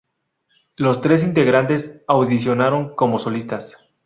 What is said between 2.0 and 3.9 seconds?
audicionaron como solistas.